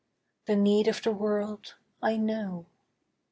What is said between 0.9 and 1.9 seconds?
the world